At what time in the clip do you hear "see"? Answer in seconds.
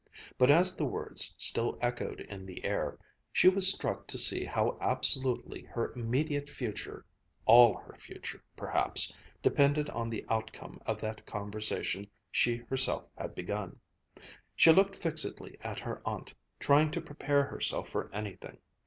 4.17-4.43